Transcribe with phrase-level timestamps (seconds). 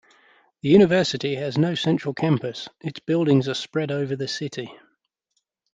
[0.63, 4.71] The university has no central campus; its buildings are spread over the city.